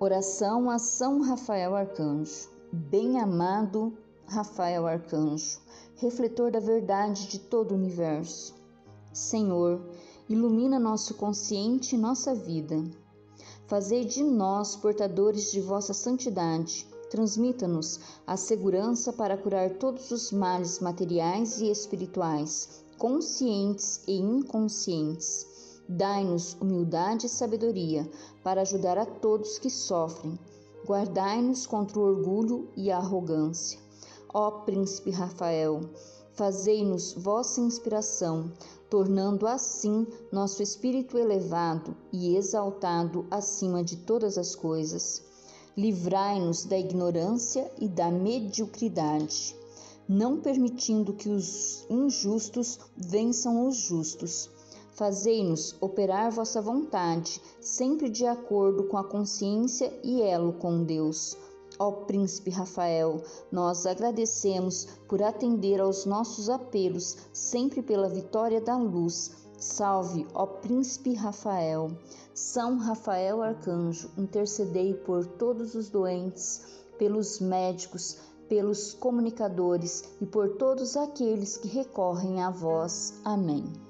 [0.00, 2.48] Oração a São Rafael Arcanjo.
[2.72, 3.92] Bem-amado
[4.26, 5.58] Rafael Arcanjo,
[5.96, 8.54] refletor da verdade de todo o universo.
[9.12, 9.80] Senhor,
[10.28, 12.80] ilumina nosso consciente e nossa vida.
[13.66, 16.86] Fazei de nós portadores de vossa santidade.
[17.10, 25.57] Transmita-nos a segurança para curar todos os males materiais e espirituais, conscientes e inconscientes
[25.90, 28.06] Dai-nos humildade e sabedoria
[28.44, 30.38] para ajudar a todos que sofrem.
[30.86, 33.80] Guardai-nos contra o orgulho e a arrogância.
[34.34, 35.80] Ó Príncipe Rafael,
[36.34, 38.52] fazei-nos vossa inspiração,
[38.90, 45.22] tornando assim nosso espírito elevado e exaltado acima de todas as coisas.
[45.74, 49.56] Livrai-nos da ignorância e da mediocridade,
[50.06, 54.50] não permitindo que os injustos vençam os justos
[54.98, 61.36] Fazei-nos operar vossa vontade, sempre de acordo com a consciência e elo com Deus.
[61.78, 63.22] Ó Príncipe Rafael,
[63.52, 69.30] nós agradecemos por atender aos nossos apelos, sempre pela vitória da luz.
[69.56, 71.92] Salve, ó Príncipe Rafael.
[72.34, 76.60] São Rafael Arcanjo, intercedei por todos os doentes,
[76.98, 83.14] pelos médicos, pelos comunicadores e por todos aqueles que recorrem a vós.
[83.24, 83.86] Amém.